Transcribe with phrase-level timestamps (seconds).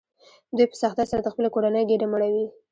[0.55, 2.45] دوی په سختۍ سره د خپلې کورنۍ ګېډه مړوي